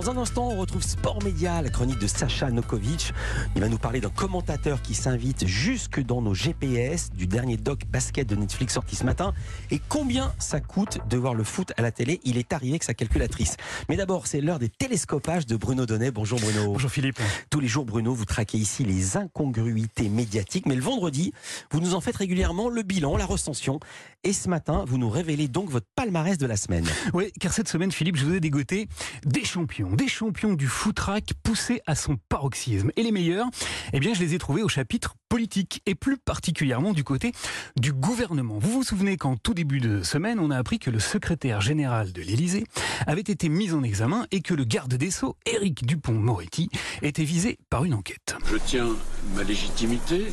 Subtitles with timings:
[0.00, 3.12] Dans un instant, on retrouve Sport Média, la chronique de Sacha Nokovic.
[3.54, 7.84] Il va nous parler d'un commentateur qui s'invite jusque dans nos GPS du dernier doc
[7.84, 9.34] basket de Netflix sorti ce matin.
[9.70, 12.18] Et combien ça coûte de voir le foot à la télé?
[12.24, 13.58] Il est arrivé avec sa calculatrice.
[13.90, 16.10] Mais d'abord, c'est l'heure des télescopages de Bruno Donnet.
[16.10, 16.72] Bonjour Bruno.
[16.72, 17.20] Bonjour Philippe.
[17.50, 20.64] Tous les jours, Bruno, vous traquez ici les incongruités médiatiques.
[20.64, 21.34] Mais le vendredi,
[21.72, 23.80] vous nous en faites régulièrement le bilan, la recension.
[24.24, 26.86] Et ce matin, vous nous révélez donc votre palmarès de la semaine.
[27.12, 28.88] Oui, car cette semaine, Philippe, je vous ai dégoté
[29.26, 32.90] des champions, des champions du footrack poussés à son paroxysme.
[32.96, 33.46] Et les meilleurs,
[33.92, 37.32] eh bien, je les ai trouvés au chapitre politique et plus particulièrement du côté
[37.76, 38.58] du gouvernement.
[38.58, 42.12] Vous vous souvenez qu'en tout début de semaine, on a appris que le secrétaire général
[42.12, 42.64] de l'Élysée
[43.06, 46.68] avait été mis en examen et que le garde des Sceaux, Éric Dupont-Moretti,
[47.02, 48.36] était visé par une enquête.
[48.50, 48.88] Je tiens
[49.34, 50.26] ma légitimité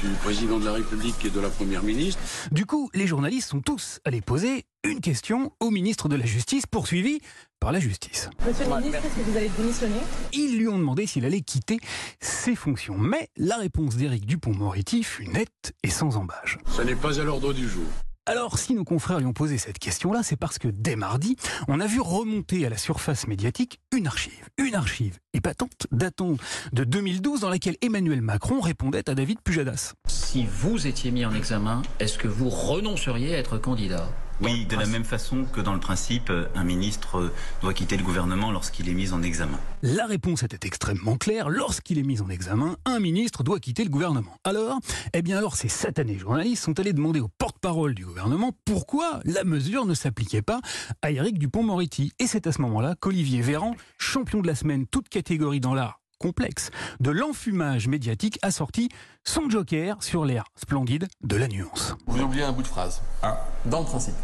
[0.00, 2.20] du président de la République et de la Première ministre.
[2.52, 6.66] Du coup, les journalistes sont tous allés poser une question au ministre de la Justice,
[6.66, 7.20] poursuivi
[7.60, 8.30] par la justice.
[8.46, 10.00] Monsieur le ministre, est-ce que vous allez démissionner
[10.32, 11.78] Ils lui ont demandé s'il allait quitter
[12.20, 12.98] ses fonctions.
[12.98, 16.58] Mais la réponse d'Éric Dupont-Moretti fut nette et sans embâge.
[16.66, 17.86] Ça n'est pas à l'ordre du jour.
[18.28, 21.36] Alors, si nos confrères lui ont posé cette question-là, c'est parce que dès mardi,
[21.68, 24.48] on a vu remonter à la surface médiatique une archive.
[24.58, 26.34] Une archive épatante datant
[26.72, 29.92] de 2012 dans laquelle Emmanuel Macron répondait à David Pujadas.
[30.08, 34.08] Si vous étiez mis en examen, est-ce que vous renonceriez à être candidat?
[34.42, 38.50] Oui, de la même façon que dans le principe, un ministre doit quitter le gouvernement
[38.50, 39.58] lorsqu'il est mis en examen.
[39.82, 41.48] La réponse était extrêmement claire.
[41.48, 44.36] Lorsqu'il est mis en examen, un ministre doit quitter le gouvernement.
[44.44, 44.78] Alors,
[45.14, 49.44] eh bien alors, ces satanés journalistes sont allés demander au porte-parole du gouvernement pourquoi la
[49.44, 50.60] mesure ne s'appliquait pas
[51.02, 52.12] à Éric Dupont-Moretti.
[52.18, 56.00] Et c'est à ce moment-là qu'Olivier Véran, champion de la semaine, toute catégorie dans l'art,
[56.18, 58.88] complexe de l'enfumage médiatique a sorti
[59.24, 61.94] son joker sur l'air splendide de la nuance.
[62.06, 63.02] Vous oubliez un bout de phrase.
[63.22, 63.46] Ah.
[63.64, 64.14] Dans le principe.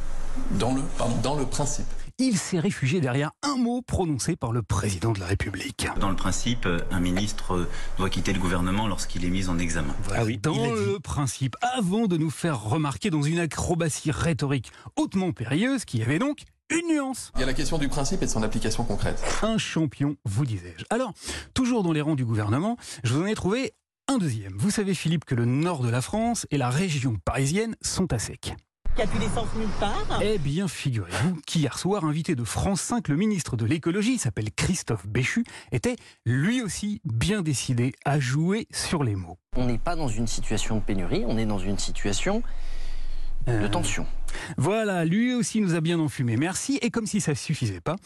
[0.53, 1.17] Dans le, pardon.
[1.23, 1.87] Dans le principe.
[2.19, 5.89] Il s'est réfugié derrière un mot prononcé par le président de la République.
[5.98, 9.95] Dans le principe, un ministre doit quitter le gouvernement lorsqu'il est mis en examen.
[10.05, 14.70] Voilà, ah oui, dans le principe, avant de nous faire remarquer dans une acrobatie rhétorique
[14.97, 17.33] hautement périlleuse qui avait donc une nuance.
[17.36, 19.22] Il y a la question du principe et de son application concrète.
[19.42, 20.84] Un champion, vous disais-je.
[20.90, 21.12] Alors,
[21.55, 23.72] toujours dans les rangs du gouvernement, je vous en ai trouvé
[24.08, 24.55] un deuxième.
[24.56, 28.18] Vous savez, Philippe, que le nord de la France et la région parisienne sont à
[28.18, 28.55] sec.
[28.94, 33.08] Qui a plus d'essence nulle part Eh bien, figurez-vous qu'hier soir, invité de France 5,
[33.08, 35.96] le ministre de l'écologie, s'appelle Christophe Béchu, était
[36.27, 39.39] lui aussi bien décidé à jouer sur les mots.
[39.56, 42.42] On n'est pas dans une situation de pénurie, on est dans une situation
[43.47, 44.07] de tension.
[44.57, 46.36] Voilà, lui aussi nous a bien enfumé.
[46.36, 46.79] Merci.
[46.83, 47.97] Et comme si ça ne suffisait pas,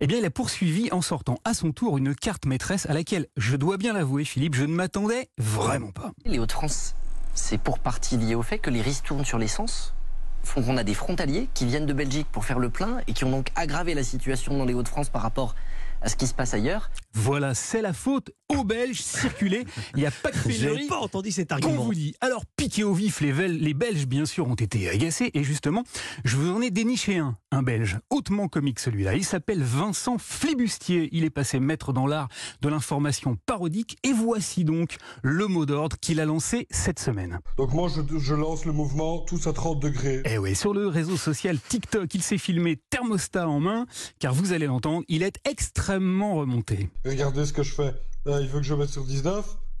[0.00, 3.26] eh bien, il a poursuivi en sortant à son tour une carte maîtresse à laquelle,
[3.36, 6.12] je dois bien l'avouer, Philippe, je ne m'attendais vraiment pas.
[6.24, 6.94] Les Hauts-de-France,
[7.34, 9.94] c'est pour partie lié au fait que les ristournes sur l'essence
[10.42, 13.24] font qu'on a des frontaliers qui viennent de Belgique pour faire le plein et qui
[13.24, 15.54] ont donc aggravé la situation dans les Hauts-de-France par rapport
[16.04, 16.90] à ce qui se passe ailleurs.
[17.14, 19.64] Voilà, c'est la faute aux Belges circuler.
[19.94, 20.86] Il n'y a pas de pénurie.
[20.86, 21.80] pas entendu cet argument.
[21.80, 22.14] On vous dit.
[22.20, 25.30] Alors, piqué au vif, les, les Belges, bien sûr, ont été agacés.
[25.32, 25.82] Et justement,
[26.24, 29.14] je vous en ai déniché un, un Belge, hautement comique celui-là.
[29.14, 31.08] Il s'appelle Vincent Flibustier.
[31.12, 32.28] Il est passé maître dans l'art
[32.60, 33.96] de l'information parodique.
[34.02, 37.38] Et voici donc le mot d'ordre qu'il a lancé cette semaine.
[37.56, 40.20] Donc moi, je, je, lance le mouvement tous à 30 degrés.
[40.26, 43.86] Eh oui, sur le réseau social TikTok, il s'est filmé thermostat en main,
[44.18, 46.88] car vous allez l'entendre, il est extrêmement remonté.
[47.04, 47.94] Regardez ce que je fais.
[48.24, 49.56] Là, il veut que je mette sur 19.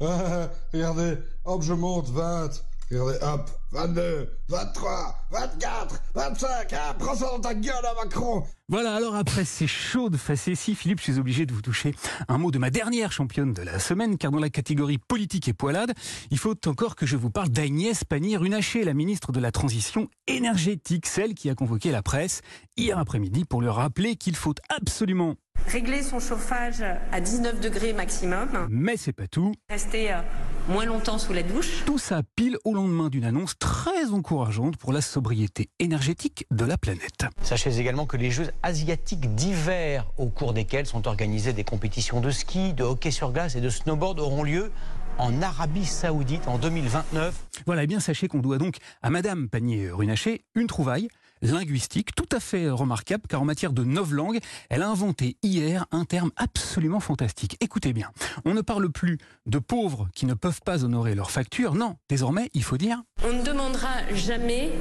[0.72, 2.50] regardez, hop, je monte 20.
[2.90, 8.94] Regardez, hop, 22, 23, 24, 25, hein, prends ça dans ta gueule, hein, Macron Voilà,
[8.94, 11.94] alors après ces chaudes facéties, Philippe, je suis obligé de vous toucher
[12.28, 15.54] un mot de ma dernière championne de la semaine, car dans la catégorie politique et
[15.54, 15.94] poilade,
[16.30, 21.06] il faut encore que je vous parle d'Agnès Pannier-Runacher, la ministre de la Transition énergétique,
[21.06, 22.42] celle qui a convoqué la presse
[22.76, 25.36] hier après-midi pour lui rappeler qu'il faut absolument
[25.66, 28.48] régler son chauffage à 19 degrés maximum.
[28.68, 29.52] Mais c'est pas tout.
[29.70, 30.20] Rester euh,
[30.68, 31.84] moins longtemps sous la douche.
[31.84, 36.78] Tout ça pile au lendemain d'une annonce très encourageante pour la sobriété énergétique de la
[36.78, 37.26] planète.
[37.42, 42.30] Sachez également que les Jeux asiatiques d'hiver, au cours desquels sont organisées des compétitions de
[42.30, 44.70] ski, de hockey sur glace et de snowboard, auront lieu
[45.18, 47.34] en Arabie Saoudite en 2029.
[47.66, 51.08] Voilà, et bien sachez qu'on doit donc à Madame Panier-Runacher une trouvaille
[51.44, 56.04] linguistique tout à fait remarquable car en matière de langues, elle a inventé hier un
[56.04, 57.56] terme absolument fantastique.
[57.60, 58.10] Écoutez bien,
[58.44, 62.50] on ne parle plus de pauvres qui ne peuvent pas honorer leurs factures, non, désormais
[62.54, 63.02] il faut dire...
[63.24, 64.72] On ne demandera jamais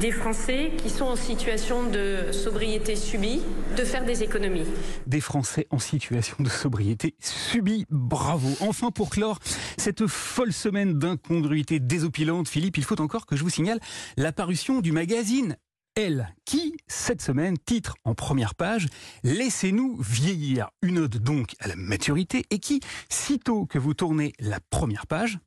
[0.00, 3.40] des Français qui sont en situation de sobriété subie
[3.76, 4.66] de faire des économies.
[5.06, 8.48] Des Français en situation de sobriété subie, bravo.
[8.60, 9.38] Enfin, pour clore
[9.78, 13.80] cette folle semaine d'incongruité désopilante, Philippe, il faut encore que je vous signale
[14.16, 15.56] l'apparition du magazine
[15.94, 18.86] Elle, qui, cette semaine, titre en première page
[19.22, 20.68] Laissez-nous vieillir.
[20.82, 25.38] Une ode donc à la maturité et qui, sitôt que vous tournez la première page,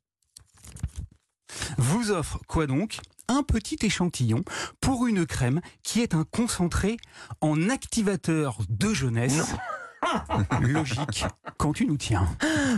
[1.78, 2.98] vous offre quoi donc?
[3.30, 4.42] Un petit échantillon
[4.80, 6.96] pour une crème qui est un concentré
[7.40, 9.54] en activateur de jeunesse.
[10.60, 11.24] Logique
[11.56, 12.26] quand tu nous tiens.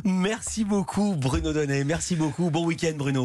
[0.05, 2.51] Merci beaucoup Bruno Donnet, merci beaucoup.
[2.51, 3.21] Bon week-end Bruno.